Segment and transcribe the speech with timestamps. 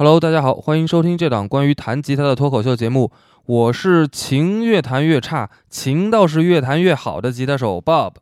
[0.00, 3.10] Hello，大家好，欢迎收听这档关于弹吉他的脱口秀节目。
[3.46, 8.12] 我是琴越弹越差，琴倒是越弹越好的吉他手 Bob。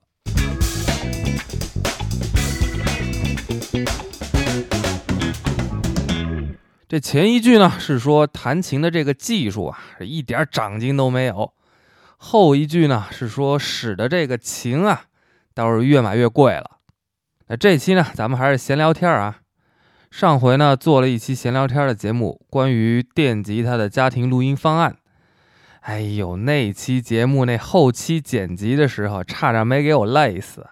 [6.89, 11.53] 这前一句呢是说弹琴的这个技术啊，是一点长进都没有；
[12.17, 15.03] 后一句呢是说使的这个琴啊，
[15.53, 16.79] 倒是越买越贵了。
[17.49, 19.41] 那这期呢，咱们还是闲聊天啊。
[20.17, 24.97] 上回呢做了一期闲聊天的节目，关于电吉他的家庭录音方案。
[25.81, 30.67] 哎呦，那期节目那后期剪辑的时候，差点没给我累死。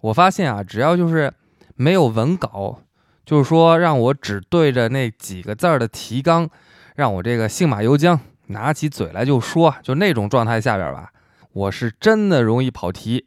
[0.00, 1.34] 我发现啊，只要就是
[1.74, 2.82] 没有文稿。
[3.26, 6.48] 就是说，让我只对着那几个字儿的提纲，
[6.94, 11.10] 让我这个信马由缰，拿起嘴来就说，就那种状态下边吧，
[11.52, 13.26] 我是真的容易跑题，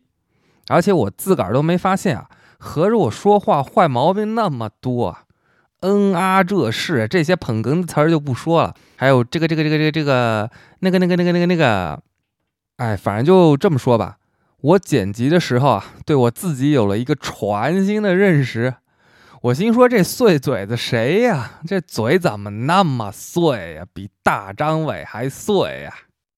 [0.70, 5.18] 而且我自个儿都没发现啊，合着我说话坏毛病那么多，
[5.82, 12.00] 嗯啊这是这些捧哏的词儿就不说了，还有这个这个这个这个这个那个那个那个那个那个，
[12.78, 14.18] 哎，反正就这么说吧，
[14.62, 18.74] 我剪辑的时候啊，对我自己有了一个全新的认识。
[19.44, 21.52] 我心说这碎嘴子谁呀？
[21.68, 23.86] 这嘴怎么那么碎呀？
[23.94, 25.94] 比大张伟还碎呀！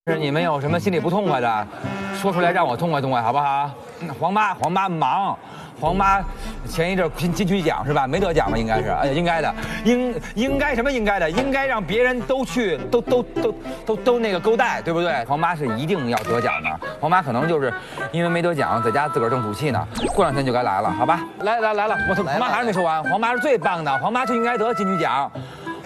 [0.08, 1.68] 是你们有什么心里不痛快的，
[2.14, 3.72] 说出来让我痛快痛快，好不好？
[4.20, 5.40] 黄妈，黄妈忙。
[5.80, 6.20] 黄妈
[6.68, 8.06] 前一阵金金曲奖是吧？
[8.06, 8.58] 没得奖吧？
[8.58, 11.30] 应该是，哎呀，应该的，应应该什么应该的？
[11.30, 15.24] 应该让别人都去，都都都都都那个勾带，对不对？
[15.26, 16.70] 黄妈是一定要得奖的。
[17.00, 17.74] 黄妈可能就是
[18.12, 19.88] 因为没得奖，在家自个儿正赌气呢。
[20.14, 21.22] 过两天就该来了，好吧？
[21.42, 23.04] 来来来了，我黄妈还是没说完。
[23.06, 25.32] 黄妈是最棒的，黄妈就应该得金曲奖。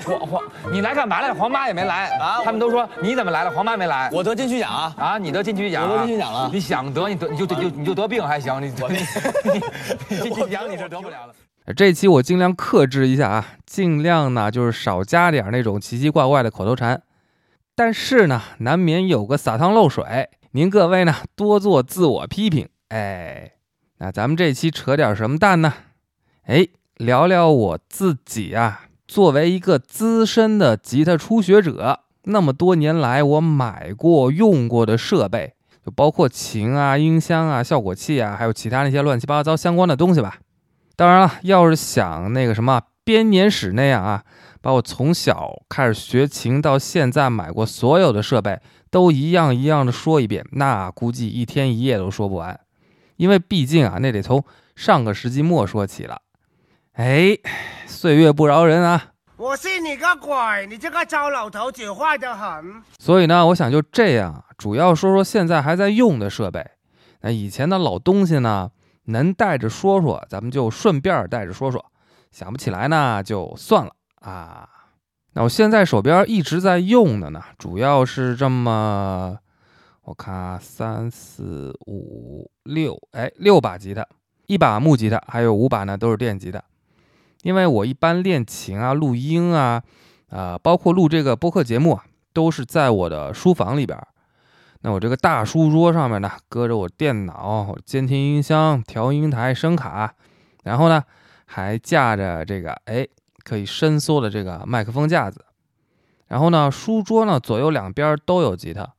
[0.04, 1.36] 黄黄，你来干嘛来了？
[1.36, 2.42] 黄妈也没来啊！
[2.44, 3.52] 他们都说你怎么来了？
[3.52, 4.10] 黄妈没来。
[4.12, 4.96] 我得金曲奖啊！
[4.98, 6.50] 啊，你得金曲奖，我得金曲奖了。
[6.52, 8.68] 你想得，你得你就就你就得病还行，你
[10.10, 11.34] 你金曲奖你是得不了了。
[11.76, 17.02] 这期我尽量克制一下啊，尽量呢就是少加点那种奇奇怪怪的口头禅，
[17.76, 22.68] 但是呢难免有个撒汤漏水，您各位呢多做自我批评。
[22.90, 23.54] 哎，
[24.00, 25.74] 那咱们这期扯点什么蛋呢？
[26.48, 28.82] 哎，聊聊我自己啊。
[29.14, 35.54] 作为一个资深的吉他初学者，那么多年来我买过用过的设备，
[35.86, 40.40] 就包括琴啊、音箱啊、效果器啊，还有其他那些乱七八糟相关的东西吧。
[40.96, 44.24] 当然了，要是想那个什么编年史那样啊，
[44.62, 48.60] 把我从小开始学琴到现在买过所有的设备
[48.90, 52.60] 都一样一样的说一遍，那估计一天一夜都说不完。
[53.18, 54.44] 因为毕竟啊，那得从
[54.76, 56.20] 上个世纪末说起了。
[56.94, 57.38] 哎。
[57.86, 59.14] 岁月不饶人啊！
[59.38, 60.68] 我信你个鬼！
[60.68, 62.84] 你这个糟老头子坏得很。
[63.00, 66.66] 所以呢，我想就这样，主要说说现在还在用的设备。
[67.22, 68.72] 那以前的老东西呢，
[69.06, 71.86] 能带着说说，咱们就顺便带着说说。
[72.30, 74.68] 想不起来呢，就算了啊。
[75.32, 79.38] 那我现在手边一直在用的呢，主要是这么，
[80.02, 84.06] 我看啊三四五六，哎，六把吉他，
[84.48, 86.62] 一把木吉他，还有五把呢，都是电吉他。
[87.44, 89.84] 因为我一般练琴啊、录音啊，
[90.30, 93.98] 啊，包括录这个播客节目啊，都是在我的书房里边。
[94.82, 100.14] 那我这个大书桌上面呢，搁着我电脑、监听音箱、调音台、声卡，
[100.64, 101.04] 然后呢，
[101.46, 103.08] 还架着这个哎
[103.44, 105.46] 可以伸缩的这个麦克风架子。
[106.28, 108.90] 然后呢，书桌呢左右两边都有吉他，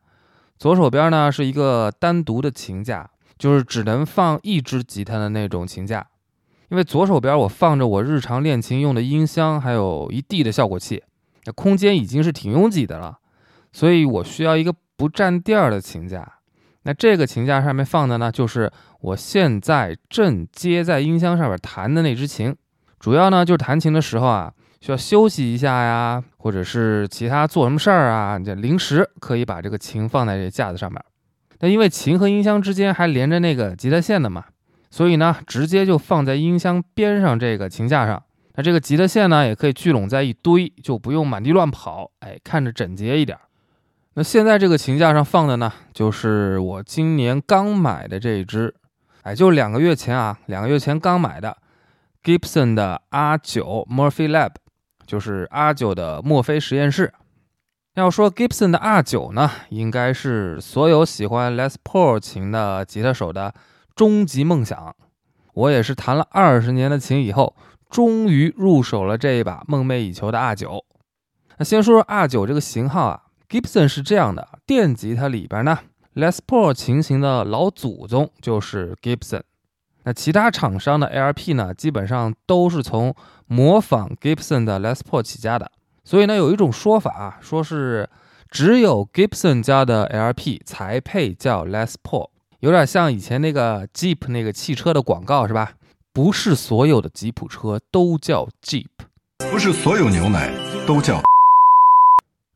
[0.59, 6.07] 左手边呢是一个单独的琴架，就是只能放一支吉他的那种琴架。
[6.71, 11.03] 因为左手边我放着我日常练琴用的音箱，还有一地的效果器，
[11.45, 13.19] 那空间已经是挺拥挤的了，
[13.73, 16.27] 所以我需要一个不占地儿的琴架。
[16.85, 18.71] 那这个琴架上面放的呢，就是
[19.01, 22.55] 我现在正接在音箱上面弹的那支琴。
[22.99, 31.03] 主要呢就是弹琴的时候啊，需要休息一下呀，或者是其他做什么事儿啊，这临时可以把这个琴放在这架子上面。
[31.61, 34.45] 那因为琴和音箱之间还连着那个吉他线的嘛。
[34.95, 38.23] 所以呢，直接就放在音箱边上这个琴架上。
[38.55, 43.37] 那这个吉他线呢，也可以聚拢在一堆，就不用满地乱跑，哎，看着整洁一点。
[44.15, 48.73] 那现在这个琴架上放的呢，就是我今年刚买的这一支，
[49.23, 51.57] 哎，就两个月前啊，两个月前刚买的
[52.23, 54.53] Gibson 的 R9 Murphy Lab，
[55.05, 57.13] 就是 R9 的墨菲实验室。
[57.97, 63.53] 要说 Gibson 的 R9 呢，应该是所有喜欢 Les Paul 琴的吉他手的。
[63.95, 64.97] 终极梦想，
[65.53, 67.55] 我也是弹了二十年的琴以后，
[67.89, 70.85] 终于入手了这一把梦寐以求的 R 九。
[71.59, 75.79] 那先说说 R 九这个型号啊，Gibson 是这样的，电吉他里边呢
[76.15, 79.43] ，Les Paul 琴型的老祖宗就是 Gibson。
[80.03, 83.15] 那其他厂商的 LP 呢，基本上都是从
[83.47, 85.71] 模仿 Gibson 的 Les Paul 起家的，
[86.03, 88.11] 所以呢，有一种说法啊，说是
[88.51, 92.29] 只有 Gibson 家的 LP 才配叫 Les Paul，
[92.65, 95.73] 有点像以前那个 Jeep 那个汽车的广告是吧？
[96.15, 98.87] 不是所有的吉普车都叫 Jeep，
[99.51, 100.51] 不是所有牛奶
[100.87, 101.21] 都叫。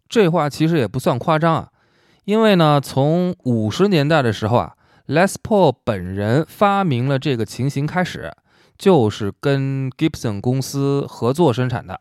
[0.09, 1.69] 这话其实也不算夸张啊，
[2.25, 4.73] 因为呢，从五十年代的时候啊
[5.09, 8.33] ，Les Paul 本人发明了这个情形开始，
[8.79, 12.01] 就是跟 Gibson 公司合作生产的。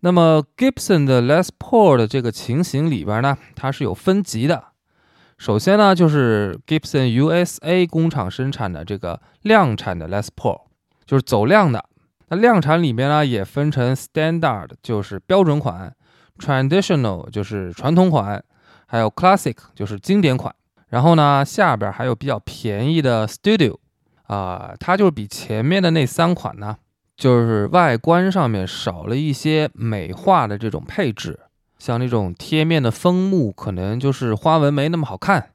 [0.00, 4.73] 那么 Gibson 的 Les Paul 的这个情形里边呢，它是有分级的。
[5.36, 10.62] 首先呢，就是 Gibson USA 工厂生产的这个量产的 Les Paul，
[11.04, 11.84] 就是走量的。
[12.28, 15.94] 那量产里面呢，也分成 Standard，就是标准款。
[16.38, 18.42] Traditional 就是传统款，
[18.86, 20.54] 还有 Classic 就是经典款。
[20.88, 23.76] 然后呢，下边还有比较便宜的 Studio，
[24.24, 26.76] 啊，它就是比前面的那三款呢，
[27.16, 31.38] 就是外观上面少了一些美化的这种配置，
[31.78, 35.50] 像那种贴面的枫木，可能就是花纹没那么好看，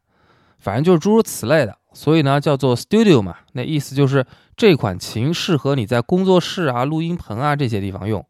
[0.58, 1.78] 反正就是诸如此类的。
[1.92, 4.26] 所以呢，叫做 Studio 嘛，那意思就是
[4.56, 8.24] 这款琴适合你在工作室啊、录音棚啊这些地方用。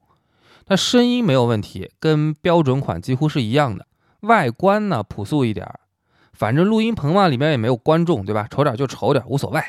[0.68, 3.86] 那声音没有问题，跟标准款几乎是一样的。
[4.22, 5.80] 外观呢朴素一点儿，
[6.32, 8.48] 反正录音棚嘛，里面也没有观众，对吧？
[8.50, 9.62] 丑点就丑点，无所谓。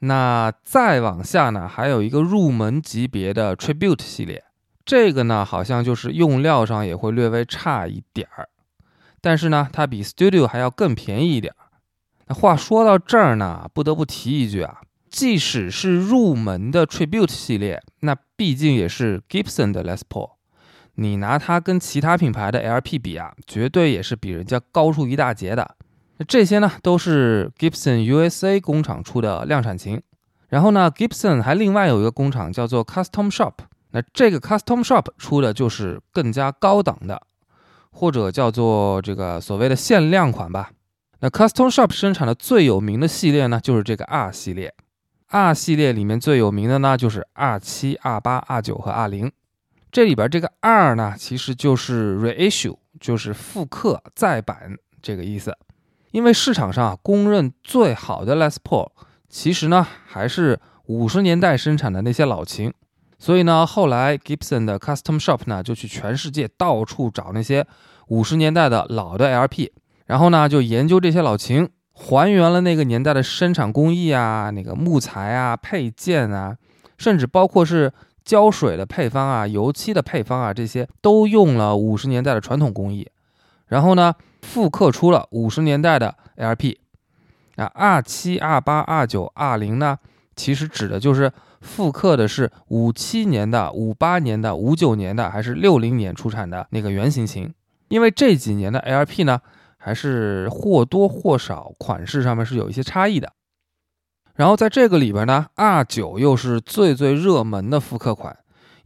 [0.00, 4.42] 那再往下呢，还有一个入门级别的 Tribute 系列，
[4.84, 8.48] 这个呢好像就是用料上也会略微差一点儿，
[9.20, 11.56] 但是呢，它比 Studio 还要更便宜一点儿。
[12.26, 14.80] 那话说到这儿呢，不得不提一句啊。
[15.10, 20.32] 即使是入门的 Tribute 系列，那毕竟也是 Gibson 的 Les Paul，
[20.96, 25.76] 你拿它跟其他品牌的 LP 比啊，绝对也是比人家高出一大截的。
[26.18, 30.02] 那这些呢，都是 Gibson USA 工厂出的量产琴。
[30.48, 33.52] 然后呢，Gibson 还另外有一个工厂叫做 Custom Shop，
[33.94, 37.22] 那这个 Custom Shop 出的就是更加高档的，
[37.92, 40.72] 或者叫做这个所谓的限量款吧。
[41.20, 44.74] 那 Custom Shop 生产的最有名的系列呢，就是这个 R 系列。
[45.28, 49.30] R 系列里面最有名的呢，就是 R 七、R 八、R 九和 R 零。
[49.92, 55.56] 这里边这个 R 呢，其实就是 reissue，就是复刻再版这个意思。
[56.10, 58.90] 因为市场上公认最好的 Les Paul，
[59.28, 62.74] 其实呢还是五十年代生产的那些老琴。
[63.24, 67.66] 所以呢，后来 Gibson 的 Custom Shop 呢，就去全世界到处找那些
[68.08, 69.70] 五十年代的老的 LP，
[70.04, 71.66] 然后呢就研究这些老琴。
[71.94, 76.54] 还原了那个年代的生产工艺啊，那个木材啊、配件啊，
[76.98, 77.90] 甚至包括是
[78.26, 83.08] 胶水的配方啊、油漆的配方啊，这些都用了五十年代的传统工艺。
[83.68, 86.76] 然后呢，复刻出了五十年代的 LP。
[87.56, 89.98] 啊，R 七、R 八、R 九、R 零呢，
[90.36, 91.32] 其实指的就是
[91.64, 97.52] 复刻的是五七年的、五八年的、五九年的，还是六零年出产的那个原型琴。
[97.88, 99.40] 因为这几年的 LP 呢。
[99.76, 103.30] 还是或多或少款式上面是有一些差异的。
[104.34, 108.34] 然后在这个里边呢，R 九又是最最热门的复刻款，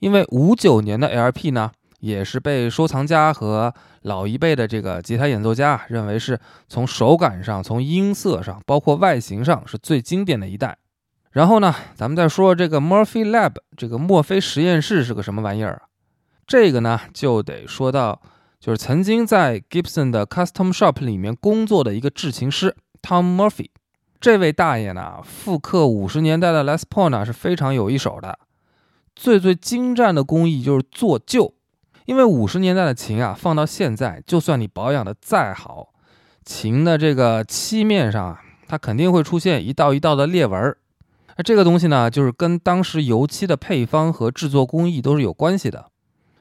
[0.00, 1.70] 因为五九年的 LP 呢，
[2.00, 3.72] 也是被收藏家和
[4.02, 6.36] 老一辈的这个吉他演奏家认为是
[6.66, 10.78] 从手感上、从音色上、包括外形上是最经典的一代。
[11.32, 15.82] 然后呢，咱们再说这个 Murphy Lab，这个墨菲实验室是个什么玩意儿啊？
[16.46, 18.20] 这个呢，就得说到。
[18.60, 23.68] 就是曾经在 Gibson 的 Custom Shop 里面工作的一个制琴师 Tom Murphy，
[24.20, 28.36] 这位大爷呢，复刻五十年代的 Les Paul 呢是非常有一手的。
[29.14, 31.54] 最最精湛的工艺就是做旧，
[32.06, 35.90] 因为五十年代的琴啊，放到现在，就算你保养的再好，
[36.44, 40.78] 琴的这个漆面上啊，它肯定会出现一道一道的裂纹儿。
[41.38, 45.86] 那这个东西呢，就是跟当时油漆的配方和制作工艺都是有关系的。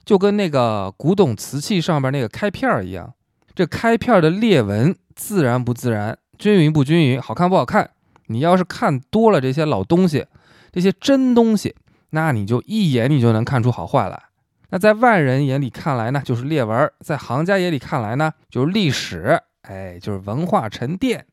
[0.03, 3.13] 就跟那个古董瓷器上边那个开片儿一样，
[3.53, 7.91] 这开片的裂纹自然不自然，均匀不均匀，好看不好看。
[8.27, 10.25] 你要是看多了这些老东西，
[10.71, 11.75] 这些真东西，
[12.09, 14.23] 那你就一眼你就能看出好坏来。
[14.69, 21.25] 那在外人眼里看来呢，就是裂纹；在行家眼里看来呢，就是历史，哎，就是文化沉淀。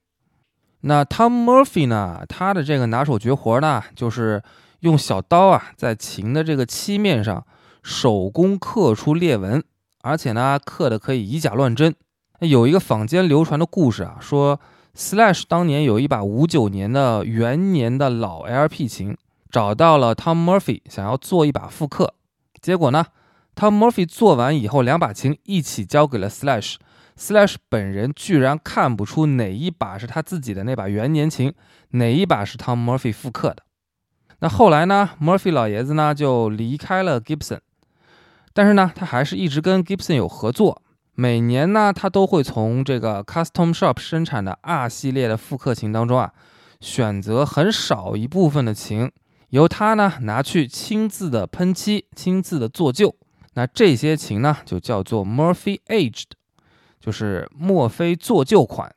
[0.87, 4.43] 那 Tom Murphy 呢，他的这个拿手绝活呢，就是
[4.81, 7.45] 用小刀啊，在琴的这个漆面上。
[7.87, 9.63] 手工刻出裂纹，
[10.01, 11.95] 而且呢，刻的可以以假乱真。
[12.41, 14.59] 有一个坊间流传的故事啊，说
[14.97, 19.15] Slash 当年有一把五九年的元年的老 LP 琴，
[19.51, 22.15] 找到了 Tom Murphy，想要做一把复刻。
[22.63, 23.05] 结果呢
[23.55, 26.77] ，Tom Murphy 做完以后，两把琴一起交给了 Slash
[27.19, 31.55] Slash 本人居然看不出哪一把是他自己的那把元年琴，
[31.91, 33.63] 哪一把是 Tom Murphy 复刻的。
[34.41, 37.61] 那后来呢，Murphy 老爷子呢就离开了 Gibson。
[38.53, 40.83] 但是呢，他还是一直跟 Gibson 有合作。
[41.15, 46.33] 每年呢，他都会从这个 Custom Shop 生产的 R 系列的复刻琴当中啊，
[46.81, 49.13] 选择很少一部分的琴，
[49.51, 53.15] 由他呢拿去亲自的喷漆、亲自的做旧。
[53.55, 56.25] 那这些琴呢，就叫做 Murphy Aged，
[57.05, 58.91] 就是墨菲做旧款。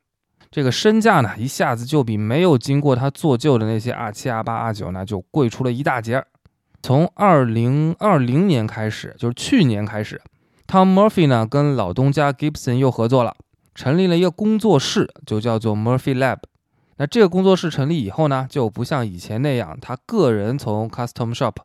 [0.50, 6.26] 这个身价呢，一下子就比没有经过他做旧的那些 R 七、R 八、R 九呢，就贵出了一大截儿。
[6.82, 10.22] 从二零二零年开始，就是去年开始。
[10.68, 13.36] Tom Murphy 呢，跟老东家 Gibson 又合作了，
[13.76, 16.38] 成立了一个工作室，就叫做 Murphy Lab。
[16.96, 21.56] 那这个工作室成立以后呢，就不像以前那样，他个人从 Custom Shop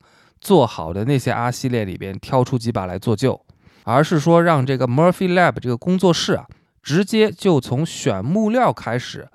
[0.40, 3.40] 做好的那些 R 系列里边挑出几把来做旧，
[3.84, 6.46] 而是说让这个 Murphy Lab 这个工作室啊，
[6.82, 9.28] 直接就从选木料开始，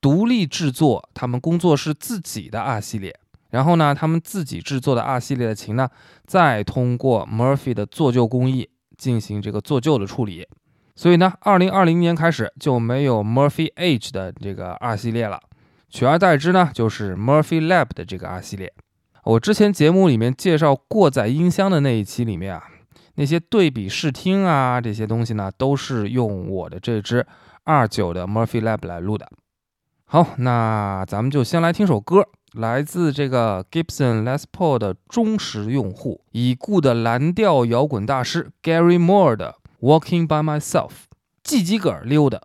[0.00, 3.14] 独立制作他们工作室自己的 R 系列。
[3.50, 5.88] 然后呢，他们自己制作的 R 系列的琴呢，
[6.26, 8.68] 再通过 Murphy 的做旧工艺。
[8.96, 10.48] 进行这个做旧的处理，
[10.94, 15.38] 所以呢，二零二零年开始就没有 Murphy Age 的这个 R 系列了，
[15.90, 18.72] 取而代之呢，就是 Murphy Lab 的这个 R 系列。
[19.24, 22.64] 我之前节目里面介绍过载音箱的那一期里面啊，
[23.16, 27.26] 那些对比试听啊这些东西呢，都是用我的这支
[27.64, 29.28] R 九的 Murphy Lab 来录的。
[30.04, 32.28] 好，那咱们就先来听首歌。
[32.52, 40.90] 来自这个 Gibson Les Paul 的忠实用户，已故的蓝调摇滚大师 Gary Moore 的 Walking by Myself，
[41.44, 42.40] 系几个溜达。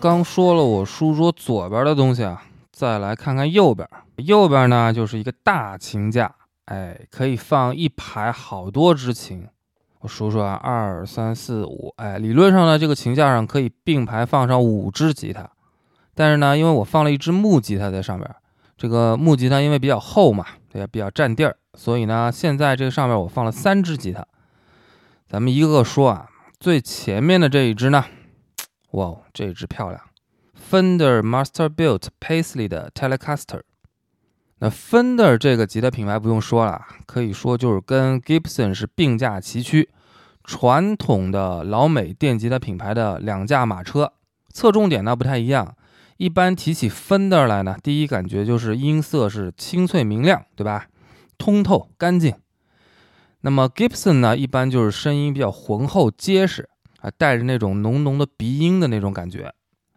[0.00, 2.42] 刚说了我书桌左边的东西啊，
[2.72, 3.86] 再来看看右边。
[4.16, 9.46] 右边呢就是一个大琴架，哎，可以放一排好多支琴。
[9.98, 15.50] 我数数啊，二三四五，哎，理论上呢，这个琴架上可以并排放上五支吉他。
[16.14, 18.34] 但是呢，因为我放了一支木吉他在上边，
[18.78, 24.26] 这个木吉他因为比较厚嘛，也比较占地儿，所以呢，现在这个上面我放了三支吉他。
[25.28, 28.02] 咱们一个个说啊，最前面的这一支呢。
[28.92, 30.00] 哇，这一支漂亮
[30.70, 33.62] ，Fender Masterbuilt Paisley 的 Telecaster。
[34.58, 39.88] 那 Fender 这个吉他品牌不用说了，可以说就是跟 Gibson 是并驾齐驱，
[40.44, 44.12] 传统的老美电吉他品牌的两驾马车。
[44.52, 45.76] 侧重点呢不太一样，
[46.16, 50.88] 一般提起 Fender 来呢，第一感觉就是音色是清脆明亮，对吧？
[51.38, 52.34] 通透干净。
[53.42, 56.68] 那么 Gibson 呢，一般就是声音比较浑厚结实。
[57.00, 59.52] 啊，带着那种浓浓的鼻音的那种感觉，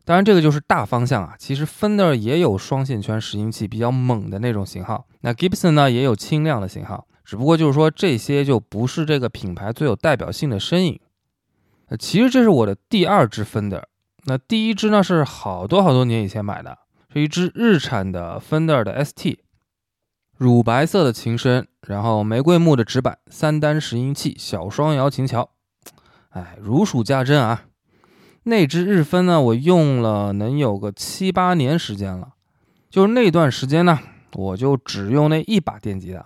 [0.06, 1.36] 当然这个就是大方向啊。
[1.38, 11.00] 其实 Fender 也有双线圈拾音器比较猛的那种型号，那 Gibson 呢也有轻量的型号，只不过就是说这些就不是这个品牌最有代表性的身影。
[11.88, 13.84] 呃，其实这是我的第二支 Fender，
[14.26, 16.78] 那第一支呢是好多好多年以前买的，
[17.12, 19.40] 是一支日产的 Fender 的 ST，
[20.38, 25.50] 乳白色的琴身，然后玫瑰木的指板，三单拾音器，小双摇琴桥，
[26.34, 27.64] 哎，如数家珍啊。
[28.44, 32.34] 那支日分呢，我用了能有个七八年时间了，
[32.90, 33.98] 就是那段时间呢，
[34.34, 36.26] 我就只用那一把电吉他。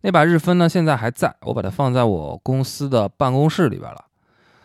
[0.00, 4.06] 那把日分呢，现在还在，我把它放在我公司的办公室里边了。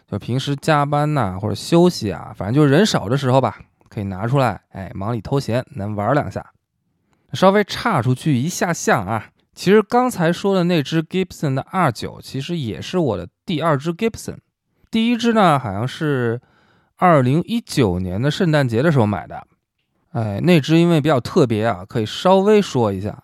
[0.10, 6.54] 就平时加班呐，或者休息啊，反正就是人少的时候吧，可以拿出来，哎，忙里偷闲，能玩两下。
[7.34, 14.38] 稍微岔出去一下下啊，其实刚才说的那支 Gibson 的 R9，其实也是我的第二支 Gibson。
[14.92, 16.42] 第一支呢，好像是。
[17.00, 19.46] 二零一九年的圣诞节的时候买的，
[20.14, 23.24] 哎，那只因为比较特别啊，可以稍微说一下。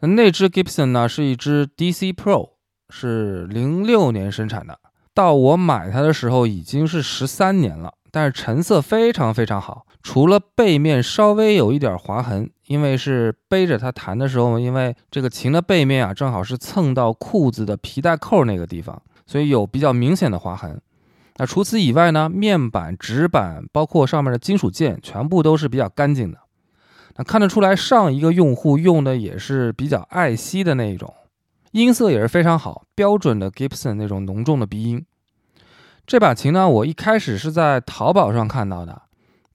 [0.00, 2.54] 那只 Gibson 呢是一只 DC Pro，
[2.90, 4.80] 是零六年生产的，
[5.14, 20.80] 到我买它的时候已经是十三年了，但是成色非常非常好，除了背面稍微有一点划痕，因为是背着它弹的时候，因为这个琴的背面啊正好是蹭到裤子的皮带扣那个地方，所以有比较明显的划痕。
[21.36, 22.28] 那除此以外呢？
[22.28, 26.38] 面板、纸板，包括上面的金属件，全部都是比较干净的。
[27.14, 31.14] 那看得出来，上一个用户用的也是比较爱惜的那一种，
[31.70, 35.04] 音色也是非常好，标准的 Gibson 那种浓重的鼻音。
[36.06, 39.02] 这把琴呢，我一开始是在淘宝上看到的，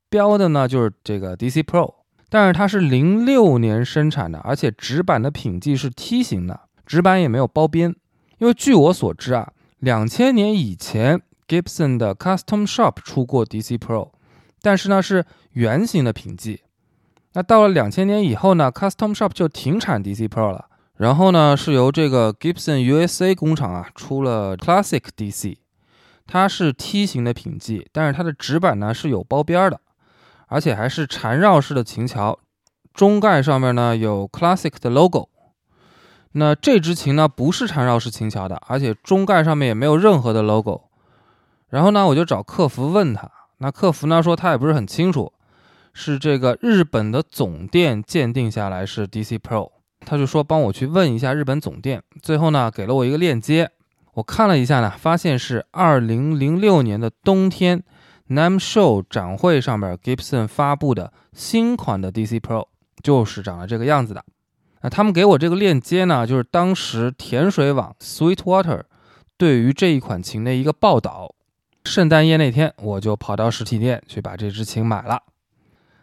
[0.10, 1.96] 标的呢就是这个 DC Pro，
[2.30, 7.96] 但是它是零六年生产的，而且纸板的品质是梯形的，纸板也没有包边。
[8.40, 9.53] 因为据我所知啊，
[9.84, 11.22] 两千年以前。
[11.46, 14.12] Gibson 的 Custom Shop 出过 DC Pro，
[14.62, 16.62] 但是呢是圆形的品记。
[17.34, 20.68] 那到了两千年以后呢，Custom Shop 就停产 DC Pro 了。
[20.96, 25.58] 然后呢是由这个 Gibson USA 工厂啊出了 Classic DC，
[26.26, 29.82] 它是梯形的品记，但是它的指板呢是有包边的，
[30.48, 32.40] 而且还是缠绕式的琴桥，
[32.94, 35.30] 中盖上面呢有 Classic 的 logo。
[36.34, 40.82] 那这支琴呢不是缠绕式琴桥的，而且中盖上面也没有任何的 logo。
[41.70, 45.32] 然后呢，我就找客服问他，那客服呢说他也不是很清楚，
[45.94, 53.72] 是这个日本的总店鉴定下来是 DC Pro，他就说帮我去问一下日本总店，最后呢给了我一个链接，
[54.14, 57.84] 我看了一下呢，发现是二零零六年的冬天
[58.30, 62.68] NAM Show 展会上面 Gibson 发布的新款的 DC Pro，
[63.04, 64.24] 就是长了这个样子的。
[64.84, 68.84] 那他们给我这个链接呢，就是当时甜水网 Sweetwater
[69.38, 71.34] 对于这一款琴的一个报道。
[71.86, 75.24] 圣诞夜那天，我就跑到实体店去把这支琴买了。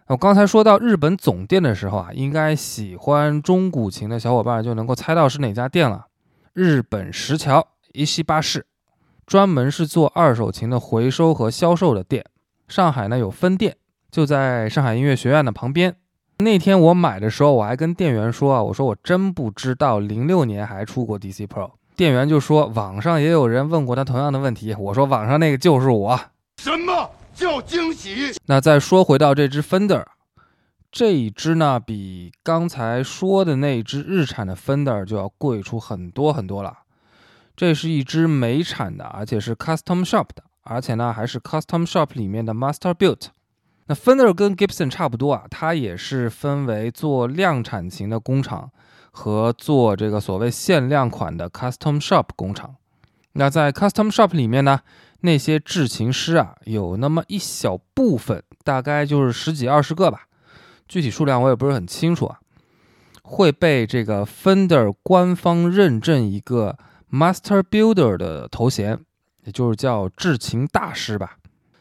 [0.07, 6.07] 我刚才说到日本总店的时候啊，应该喜欢中古琴的小伙伴就能够猜到是哪家店了。
[6.53, 8.66] 日本石桥一西巴士，
[9.27, 12.25] 专门是做二手琴的回收和销售的店。
[12.66, 13.77] 上海呢有分店，
[14.11, 15.97] 就在上海音乐学院的旁边。
[16.40, 21.70] 那天我买的时候，我还跟店员说啊，我说我真不知道零六年还出过 DC Pro。
[21.96, 26.18] 店员就说：“网上也有人问过他同样的问题。”我说：“网上那个就是我。”
[26.62, 28.35] 什么叫惊喜？
[28.46, 30.05] 那再说回到这只 Fender，
[30.90, 36.79] 这一只呢比刚才说的那只日产的 Fender 就要贵出很多很多了。
[37.55, 43.26] 这是一只美产的，而且是 Custom Shop 的，而且呢还是 Custom Shop 里面的 Master Built。
[43.90, 48.70] 那 Fender 跟 Gibson 差不多啊，它也是分为做量产型的工厂。
[49.12, 52.76] 和做这个所谓限量款的 custom shop 工厂，
[53.33, 54.83] 那在 custom shop 里面呢，
[55.22, 60.29] 那些制琴师啊，有那么一小部分，大概就是十几二十个吧，
[60.87, 62.38] 具体数量我也不是很清楚啊，
[63.22, 66.79] 会被这个 Fender 官方认证一个
[67.11, 69.00] master builder 的头衔，
[69.42, 71.38] 也就是叫制琴大师吧，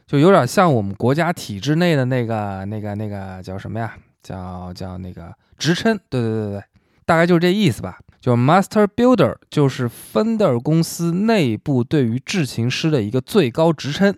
[0.09, 3.95] 就有点像我们国家体制内的那个那个那个叫什么呀？
[4.23, 5.95] 叫叫那个职称？
[6.09, 6.63] 对对对对。
[7.05, 14.17] 大概就是这意思吧，就 Master Builder，就是 Fender 公司内部对于制琴师的一个最高职称。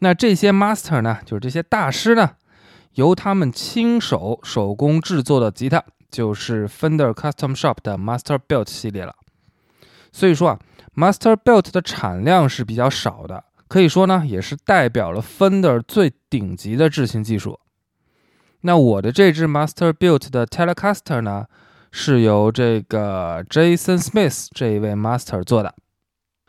[0.00, 2.32] 那这些 Master 呢，就是这些大师呢，
[2.94, 9.14] 由他们亲手手工制作的吉他，就是 Fender Custom Shop 的 Master Built 系列了。
[10.10, 10.58] 所以说啊
[10.96, 17.60] ，Master Built 的产量是比较少的，可以说呢，也是代表了 Fender 最顶级的制琴技术。
[18.62, 21.46] 那我的这支 Master Built 的 Telecaster 呢，
[21.92, 25.72] 是由这个 Jason Smith 这一位 Master 做的。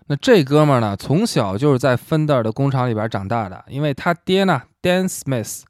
[0.08, 5.62] 那这哥们儿呢，从小就是在 Fender 的工厂里边长大的，因为他爹呢，Dan Smith，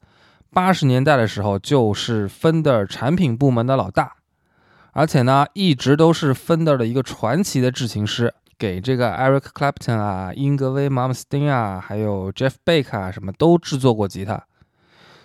[0.50, 4.14] 八十年代的时候就是 Fender 产品部门的老大，
[4.92, 8.32] 而且呢，一直都是 Fender 的一个传奇的制琴师，
[8.62, 14.40] 给这个 Eric Clapton 啊、英格威·马姆斯丁啊，还有 Jeff Beck 啊，什么都制作过吉他。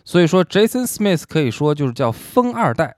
[0.03, 2.97] 所以说，Jason Smith 可以说就是叫风二代。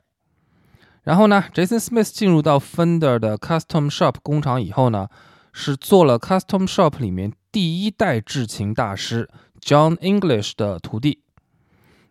[1.04, 5.10] 然后呢，Jason Smith 进入到 Fender 的 Custom Shop 工厂以后呢，
[5.52, 11.22] 是做了 Custom Shop 里面第一代制琴大师 John English 的徒弟。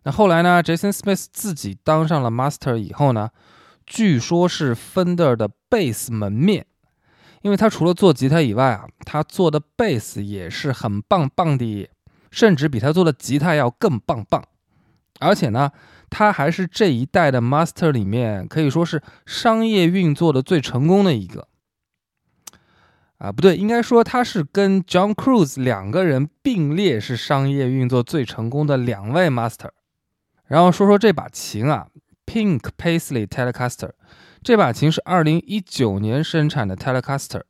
[0.03, 3.31] 那后来呢，Jason Smith 自己当上了 Master 以后呢，
[3.87, 6.67] 据说是 Fender 的贝斯门面，
[7.41, 11.89] 因为他除了做吉他以外啊，他做的贝斯也是很棒棒的，
[12.31, 14.43] 甚至比他做的吉他要更棒棒。
[15.19, 15.71] 而且呢，
[16.09, 21.47] 他还是这一代的 Master 里面可以说是商业运作的最成功的一个。
[23.17, 29.71] 啊，不对，应该说他是跟 John Cruz 两个人并列是商业运作最成功的两位 Master。
[30.47, 31.87] 然后说说这把琴啊
[32.25, 33.91] ，Pink Paisley Telecaster，
[34.41, 37.41] 这把琴是2019年生产的 Telecaster，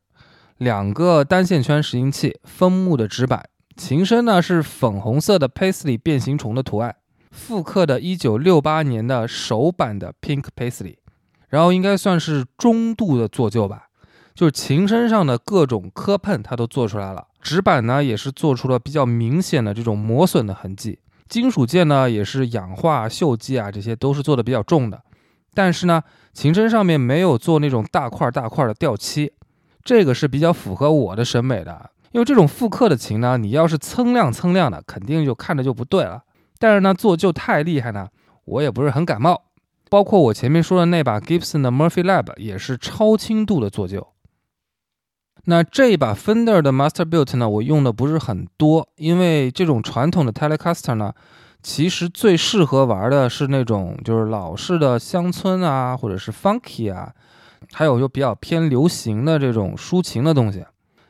[0.58, 3.48] 两个单线圈拾音器，枫木的指板，
[3.78, 6.96] 琴身呢是粉红色的 Paisley 变形虫的图案。
[7.32, 10.96] 复刻的1968年的首版的 Pink Paisley，
[11.48, 13.90] 然后应该算是中度的做旧吧，
[14.34, 20.98] 就是琴身上的各种磕碰它都做出来了，指板呢也是做出了比较明显的这种磨损的痕迹，
[21.28, 25.00] 金属件呢也是氧化锈迹啊，这些都是做的比较重的，
[25.54, 26.02] 但是呢
[26.34, 29.34] 琴身上面没有做那种大块大块的掉漆，
[29.84, 36.24] 这个是比较符合我的审美的，因为这种复刻的琴呢，你要是蹭亮蹭亮的，肯定就看着就不对了。
[36.58, 38.08] 但是呢，做旧太厉害呢，
[38.46, 39.44] 我也不是很感冒。
[39.90, 44.08] 包括我前面说的那把 Gibson 的 Murphy Lab 也是超轻度的做旧。
[45.46, 51.14] 那这一把 Fender 的 Masterbuilt 呢，我用的不是很多，因为这种传统的 Telecaster 呢，
[51.62, 57.14] 其实最适合玩的是那种就是老式的乡村啊，或者是 Funky 啊，
[57.74, 60.66] 还有就比较偏流行的这种抒情的东西。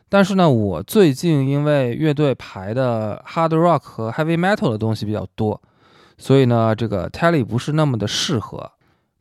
[0.09, 5.61] 但是呢，我最近因为乐队排的 hard rock 和 heavy metal 的东西比较多，
[6.17, 8.71] 所以呢，这个 Tele 不是那么的适合。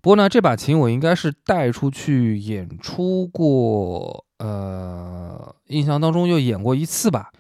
[0.01, 7.31] 不过呢，这把琴我应该是带出去演出过，呃，印象当中就演过一次吧，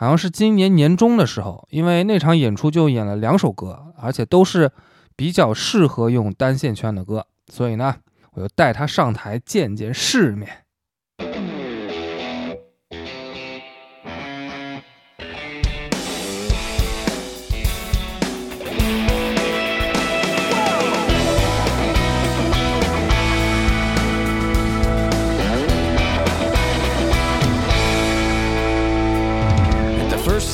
[0.00, 4.72] 好像是今年年中的时候，因为那场演出就演了两首歌，而且都是
[5.14, 7.96] 比较适合用单线圈的歌，所以呢，
[8.32, 10.48] 我就带他上台见见世面。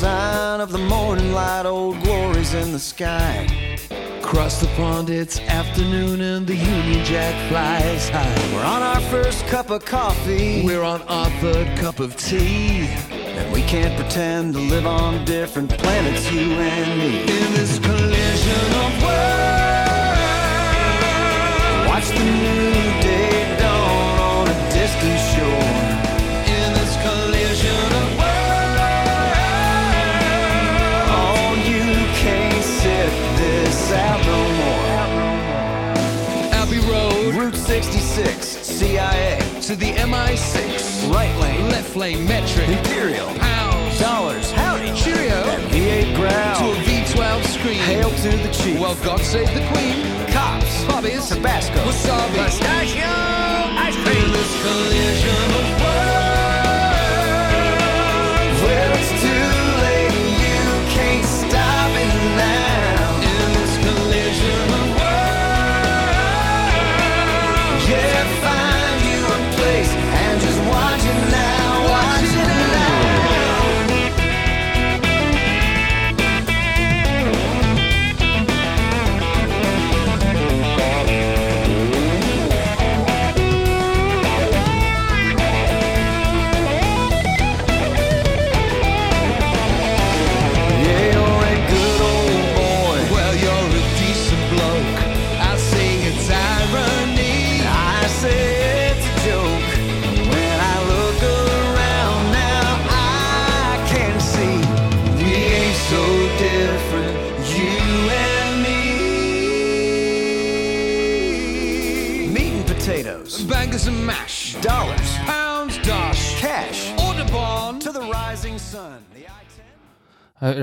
[0.07, 3.47] Of the morning light, old glories in the sky.
[4.19, 8.55] Across the pond, it's afternoon and the Union Jack flies high.
[8.55, 10.64] We're on our first cup of coffee.
[10.64, 12.87] We're on our third cup of tea.
[13.11, 17.21] And we can't pretend to live on different planets, you and me.
[17.21, 18.75] In this collision
[39.66, 46.14] To the MI6, right lane, left lane, metric, imperial, pounds, dollars, howdy, cheerio, and V8
[46.14, 46.72] growl.
[46.72, 48.79] To a V12 screen, hail to the chief.
[48.79, 50.07] Well, God save the queen.
[50.31, 53.11] Cops, bobbies, Tabasco, wasabi, pistachio,
[53.83, 54.31] ice cream.
[54.31, 55.65] This collision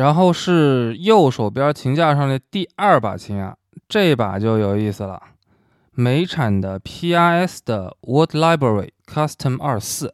[0.04, 3.56] 然后是右手边琴架上的第二把琴啊，
[3.88, 5.22] 这把就有意思了，
[5.92, 10.14] 美产的 PRS 的 Wood Library Custom 二四。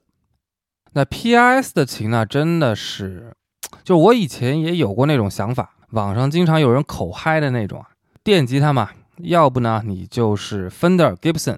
[0.91, 3.35] 那 PRS 的琴呢，真的是，
[3.83, 7.89] 就我以前也有过那种想法，网上经常有人口嗨的那种啊，
[8.23, 11.57] 电吉他嘛，要不呢你就是 Fender Gibson，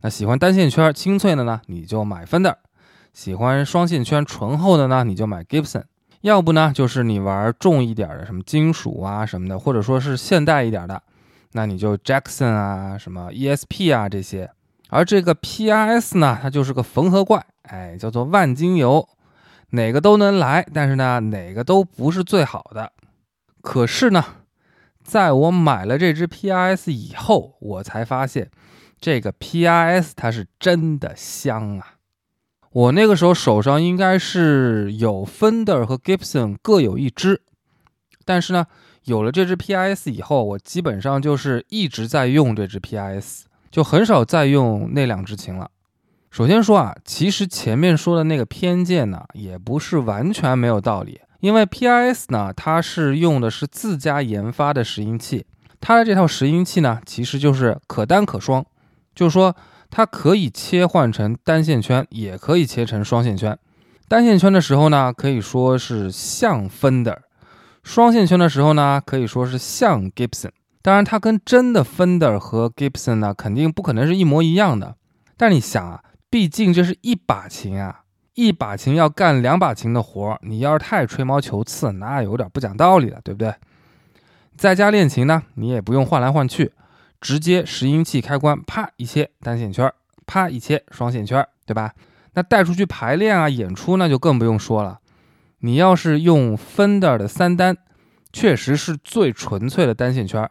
[0.00, 2.54] 那喜欢单线圈清脆的呢，你就买 Fender；
[3.12, 5.84] 喜欢双线圈醇厚的呢，你就买 Gibson。
[6.22, 11.02] 要不呢就是你玩重一点的，什么金属啊什么的，或者说是现代一点的，
[11.52, 14.50] 那你就 Jackson 啊，什么 ESP 啊这些。
[14.88, 19.08] 而这个 PRS 呢，它就是个缝合怪，哎，叫做万金油，
[19.70, 22.92] 哪个都能来，但是呢，哪个都不是最好的。
[23.60, 24.22] 可是呢，
[25.02, 28.50] 在我买了这只 PRS 以后，我才发现，
[29.00, 31.91] 这个 PRS 它是真的香啊！
[32.72, 37.42] 我那个时候手上应该是有 Fender 和 Gibson 各有一支，
[38.24, 38.66] 但是呢，
[39.04, 43.42] 有了这支 PRS 以后，我基本上就是一直在用这支 PRS。
[43.70, 45.70] 就很少再用那两支琴了。
[46.30, 51.22] 首先说啊，其实前面说的那个偏见呢，也不是完全没有道理。
[51.40, 55.46] 因为 PRS 呢，它是用的是自家研发的拾音器，
[55.80, 58.62] 它的这套拾音器呢，其实就是可单可双，
[59.14, 59.56] 就是说
[59.94, 63.56] 它可以切换成单线圈，也可以切成双线圈。
[64.08, 67.18] 单线圈的时候呢，可以说是像 Fender；
[67.82, 70.48] 双线圈的时候呢，可以说是像 Gibson。
[70.80, 74.96] 当然，它跟真的 Fender 和 Gibson 呢，肯定不可能是一模一样的。
[75.36, 78.00] 但你想啊，毕竟这是一把琴啊，
[78.32, 83.54] 一把琴要干两把琴的活儿，你要是太吹毛求疵，那有点不讲道理了，对不对？
[84.56, 86.72] 在家练琴呢，你也不用换来换去，
[87.22, 89.90] 直接拾音器开关，啪一切单线圈，
[90.26, 91.94] 啪一切双线圈，对吧？
[92.34, 94.98] 那带出去排练啊、演出那就更不用说了。
[95.60, 97.76] 你要是用 Fender 的三单，
[98.32, 100.50] 确实是最纯粹的单线圈。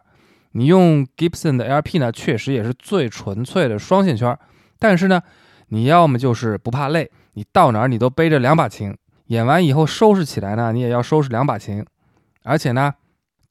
[0.53, 4.37] 你用 Gibson 的 LP 呢，确实也是最纯粹的双线圈。
[4.79, 5.21] 但是呢，
[5.67, 8.95] 你要么就是不怕累，你到哪儿你都背着两把琴，
[9.27, 11.85] 演完以后收拾起来呢，你也要收拾两把琴。
[12.43, 12.93] 而且呢，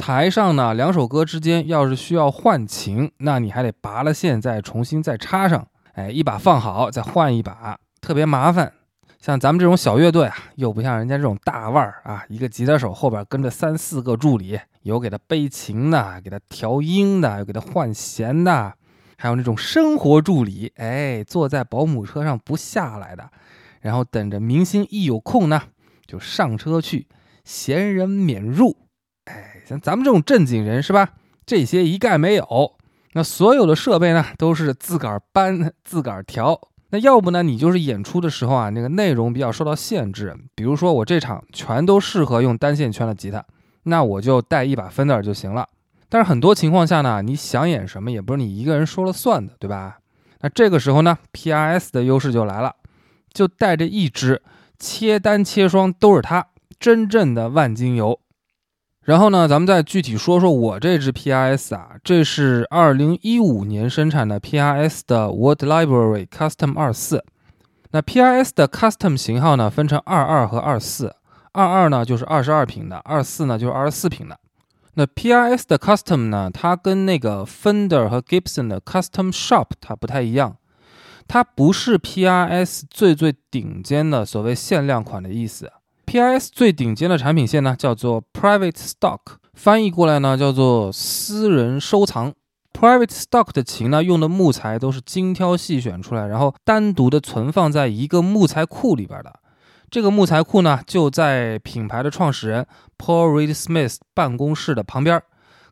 [0.00, 8.72] 台上呢两首歌之间要是需要换琴，那你还得拔了线再重新再插上，哎，一把放好再换一把，特别麻烦。
[9.20, 18.72] 像咱们这种小乐队啊，又不像人家这种大腕儿啊，一个吉他手后边跟着三四个助理，有给他背琴的，给他调音的，有给他换弦的，
[19.18, 23.30] 还有那种生活助理，哎，坐在保姆车上不下来的，
[23.82, 25.60] 然后等着明星一有空呢，
[26.06, 27.06] 就上车去，
[27.44, 28.74] 闲人免入。
[29.26, 31.10] 哎，像咱们这种正经人是吧？
[31.46, 32.72] 这些一概没有。
[33.12, 36.60] 那所有的设备呢，都是自个儿搬，自个儿调。
[36.88, 37.44] 那要不呢？
[37.44, 40.36] 你就是演出的时候啊，那个内容比较受到限制。
[40.56, 43.44] 比如说我这场全都适合用单线圈的吉他，
[43.84, 45.68] 那我就带一把芬德尔就行了。
[46.08, 49.98] 但是很多情况下呢，你想演什么也不是你一个人说了算的，对吧？
[50.40, 52.74] 那这个时候呢，PRS 的优势就来了，
[53.32, 54.42] 就带着一支
[54.80, 56.48] 切单切双都是它，
[56.80, 58.18] 真正的万金油。
[59.04, 67.24] 然后呢，咱们再具体说说我这支 PRS 啊，这是二零一五年生产的 PRS 的 Word Library Custom 二四。
[67.92, 71.14] 那 PRS 的 Custom 型号呢，分成二二和二四。
[71.52, 74.38] 二二呢就是二十二平的，二四呢就是二十四平的。
[74.94, 80.56] 那 PRS 的 Custom 呢，它跟那个 Fender 和 Gibson 的 Custom Shop 它不太一样，
[81.26, 85.72] 它不是 PRS 最最顶尖的所谓限量款的意思。
[86.10, 89.20] PIS 最顶尖的产品线呢，叫做 Private Stock，
[89.54, 92.32] 翻译过来呢叫做私人收藏。
[92.72, 99.32] Private Stock 的琴呢，用的木材都是精挑细选出来，然后单独的存放在一个木材库里边的。
[99.88, 102.66] 这个木材库呢，就在品牌的创始人
[102.98, 105.22] Paul Reed Smith 办公室的旁边，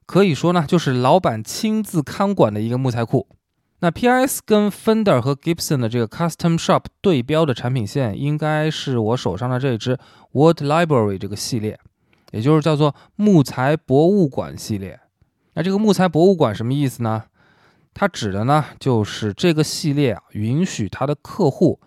[0.06, 3.26] 可以说呢，就是老板亲自看管的一个木材库。
[3.80, 9.96] 那 PRS 跟 Fender 和 Gibson 的这个 Custom Shop 对标的产品线，应该是我手上的这支
[10.32, 11.78] Word Library 这个系列，
[12.32, 14.98] 也就是叫做木材博物馆系列。
[15.54, 17.24] 那这个木材博物馆什么意思呢？
[17.94, 21.80] 它指的呢，就是这个系列啊，允许它的客户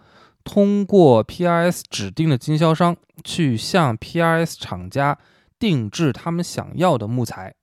[0.45, 5.17] 通过 PRS 指定的经销商去向 PRS 厂家
[5.59, 7.53] 定制他们想要的木材。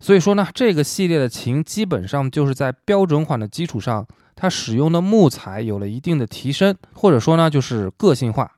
[0.00, 8.50] 所以说呢，这个系列的琴基本上就是在标准款的基础上，它使用的木材有了一定的提升，或者说呢就是个性化。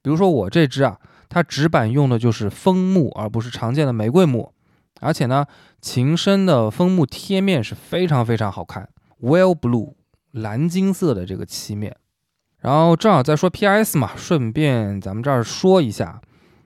[0.00, 0.96] 比如说我这支啊，
[1.28, 4.52] 它指板用的就是枫木，而不是常见的玫瑰木，
[5.00, 5.44] 而且呢，
[5.80, 8.88] 琴身的枫木贴面是非常非常好看
[9.20, 9.94] ，well blue
[10.30, 11.96] 蓝金色的这个漆面。
[12.60, 16.20] 然后正好在说 PIS 嘛，顺便咱们这儿说一下，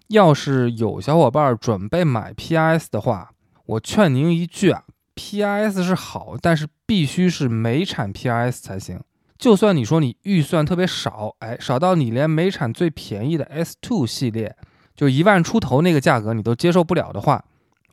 [0.09, 3.31] 要是有小伙伴准备买 PIS 的话。
[3.66, 4.85] 我劝您一句啊
[5.16, 9.00] ，PRS 是好，但是必须是美产 PRS 才行。
[9.38, 14.57] 就算你说你预算特别少，哎，少到你连美产最便宜的 S2 系列
[14.94, 17.44] 就一万出头那个价格你都接受不了的话，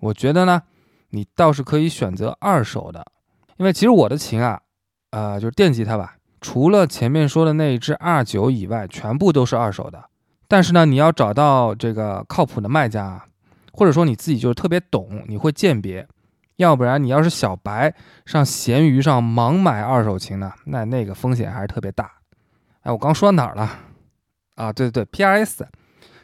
[0.02, 0.62] 我觉得呢，
[1.10, 3.06] 你倒是可以选择二手的，
[3.58, 4.62] 因为其实我的琴啊，
[5.10, 10.06] 呃，就是电吉他吧，除了前面说的那一只 R9 以外，全部都是二手的。
[10.48, 13.26] 但是呢，你要找到这个靠谱的卖家啊，
[13.72, 16.08] 或者说你自己就是特别懂，你会鉴别。
[16.58, 22.12] 要不然你要是小白上闲鱼上盲买二手琴呢，那那个风险还是特别大。
[22.82, 23.80] 哎，我刚说到哪儿了？
[24.56, 25.66] 啊，对对对，PRS，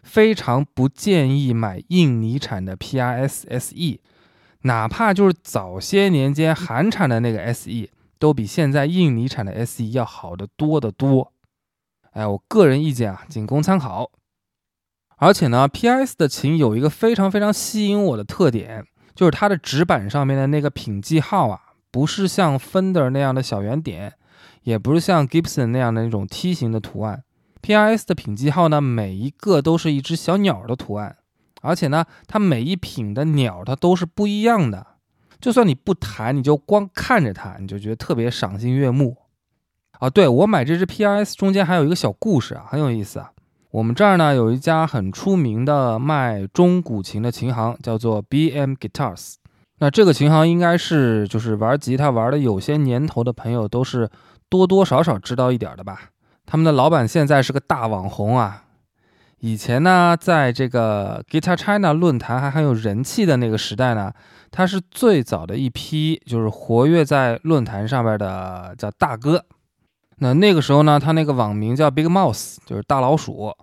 [0.03, 3.99] 非常不建议买印尼产的 PRS SE，
[4.62, 11.33] 哪怕就是早些年间韩产的那个 SE，都比现在印尼产的 SE 要好得多得多。
[12.12, 14.12] 哎，我个人意见啊，仅供参考。
[15.17, 18.86] 而且呢，PRS 的琴有一个非常非常吸引我的特点。
[19.15, 24.13] 就是它的纸板上面的那个品记号啊，不是像 Fender 那样的小圆点，
[24.62, 27.23] 也不是像 Gibson 那样的那种梯形的图案。
[27.63, 31.17] PRS 的品记号呢，每一个都是一只小鸟的图案，
[31.63, 34.86] 而且呢，它每一品的鸟它都是不一样的。
[35.41, 39.17] 就算你不弹，你就光看着它，你就觉得特别赏心悦目。
[39.93, 43.32] 啊，对我买这只 PRS 中间还有一个小故事啊，很有意思啊。
[43.77, 48.73] 我们这儿呢有一家很出名的卖中古琴的琴行，叫做 B.M.
[48.73, 49.35] Guitars。
[49.77, 54.09] 那这个琴行应该是就是玩吉他玩的有些年头的朋友都是
[54.49, 56.09] 多多少少知道一点的吧。
[56.47, 58.63] 他们的老板现在是个大网红啊。
[59.41, 64.11] 以前呢，在这个 Guitar China 论坛还很有人气的那个时代呢，
[64.49, 69.45] 他是最早的一批就是活跃在论坛上边的叫大哥。
[70.17, 73.55] 那那个时候呢，他那个网名叫 Big Mouse，就是大老鼠。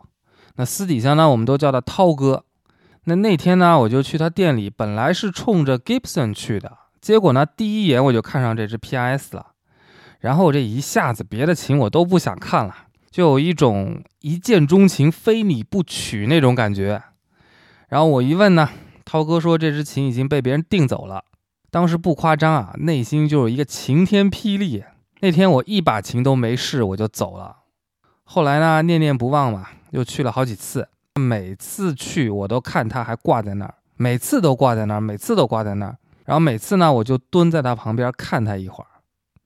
[0.57, 2.45] 那私底下呢，我们都叫他涛哥。
[3.05, 9.49] 那那天呢，我就去他店里，本来是冲着 Gibson 去的，结果呢，第一眼我就看上这只 PRS 了。
[10.21, 12.75] 然后我这一下子，别的琴我都不想看了，
[13.11, 17.03] 就有一种一见钟情、非你不娶那种感觉。
[17.89, 18.71] 然后我一问呢，
[19.05, 21.25] 涛哥说这只琴已经被别人订走了。
[21.71, 24.83] 当时不夸张啊，内心就是一个晴天霹雳。
[25.21, 27.57] 那天我一把琴都没试，我就走了。
[28.23, 30.89] 后来呢，念念不忘嘛，又去了好几次。
[31.15, 35.97] 每次去我都看他还挂在那儿，每次都挂在那儿，每次都挂在那儿。
[36.25, 38.89] 然后每次呢，我就蹲在他旁边看他一会儿。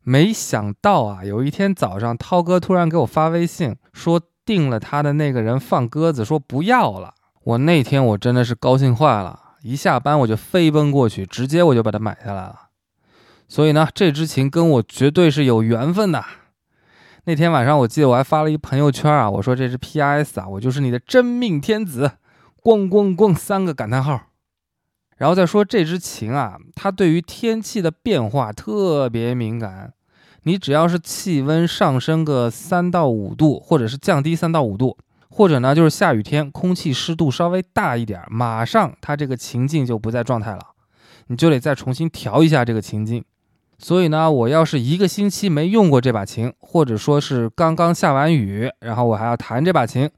[0.03, 7.13] 没想到啊，有一天早上，涛哥突然给我发微信说订了他的那个人放鸽子，说不要了。
[7.45, 12.69] 我那天我真的是高兴坏了，一下班我就飞奔过去，直接我就把它买下来了。
[13.47, 16.25] 所以呢，这支琴跟我绝对是有缘分的。
[17.29, 22.13] 那天晚上，我记得我还发了一朋友圈啊，我说这支 PRS 啊，我就是你的真命天子，
[22.63, 24.19] 咣咣咣三个感叹号。
[25.19, 29.93] 然后再说这只琴啊，它对于天气的变化特别敏感，
[30.45, 34.97] 你只要是气温上升个三到五度，或者是降低三到五度，
[35.29, 40.69] 或者呢就是下雨天，空气湿度稍微大一点，马上它这个情境就不在状态了，
[41.27, 43.23] 你就得再重新调一下这个情境。
[43.81, 50.11] 所以呢，我要是一个星期没用过这把琴，或者说是刚刚下完雨，然后我还要弹这把琴，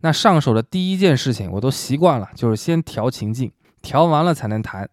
[0.00, 3.50] 那上手的第一件事情我都习惯了，就是先调琴颈，
[3.80, 4.86] 调完了才能弹。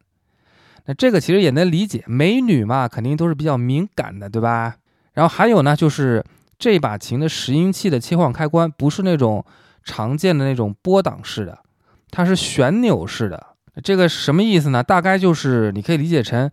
[0.85, 4.75] 那这个其实也能理解，美女嘛，肯定都是比较敏感的，对吧？
[5.11, 6.23] 然后还有呢，就是
[6.57, 9.45] 这把琴的拾音器的切换开关不是那种
[9.83, 11.59] 常见的那种拨档式的，
[12.09, 13.47] 它是旋钮式的。
[13.83, 14.81] 这个什么意思呢？
[14.81, 16.49] 大概就是你可以理解成。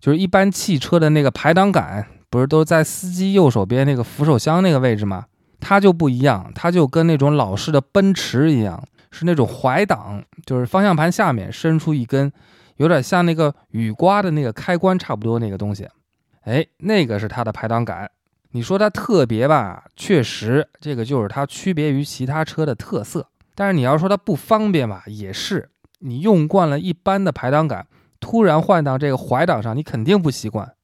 [0.00, 5.26] 就是一般汽车的那个排挡杆，不是都在司机右手边那个扶手箱那个位置吗？
[5.60, 12.32] 它就不一样，它就跟那种老式的奔驰一样，是那种怀档，就是方向盘下面伸出一根，
[12.76, 15.86] 有点像那个雨刮的那个开关差不多那个东西。
[16.44, 18.10] 哎，那个是它的排挡杆。
[18.52, 23.28] 你说它特别吧，确实，这个就是它区别于其他车的特色。
[23.54, 27.86] 但是你要说它不方便吧，也是，你用惯了一般的排挡杆。
[28.20, 30.74] 突然换到这个怀档上，你肯定不习惯，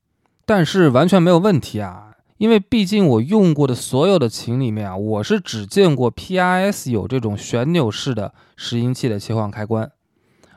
[0.45, 2.15] 但是完全没有问题啊！
[2.39, 9.91] 因为毕竟我用过的所有的琴里面啊，我是只见过 PRS 有这种旋钮式的拾音器的切换开关，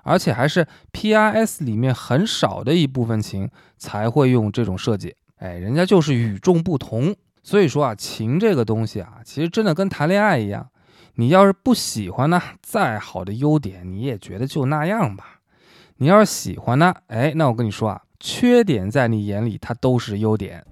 [0.03, 5.15] 而且还是 PRS 里面很少的一部分琴才会用这种设计。
[5.37, 7.15] 哎，人家就是与众不同。
[7.41, 10.69] 所以说啊，琴这个东西啊，其实真的跟谈恋爱一样，
[11.15, 15.38] 你要是不喜欢呢，再好的优点你也觉得就那样吧。
[16.01, 20.65] 你要是喜欢呢，哎，那我跟你说啊，缺点在你眼里它都是优点。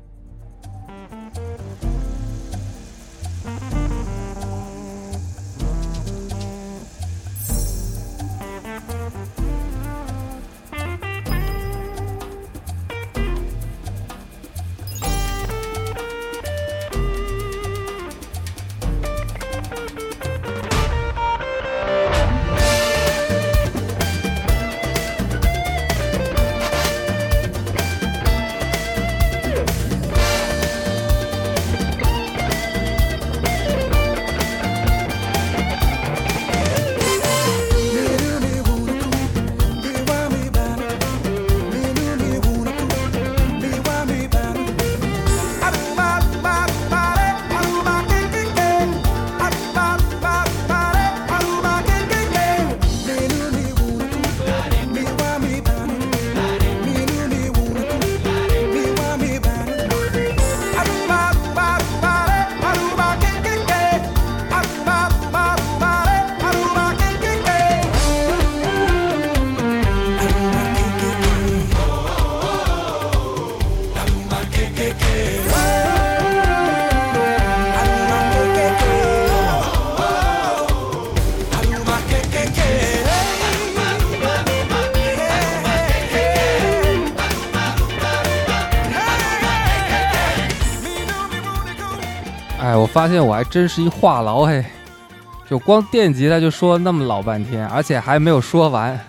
[93.07, 94.65] 发现我还真是一话痨嘿，
[95.49, 98.99] 就光电吉他就说那么老半天，而且还没有说完。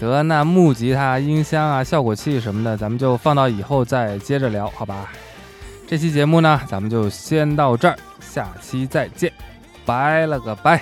[0.00, 5.10] 得，那木吉他、音箱啊、效果器什么的，咱们就放到以后再接着聊，好吧？
[5.86, 9.30] 这期节目呢，咱们就先到这儿，下期再见，
[9.84, 10.80] 拜了个拜。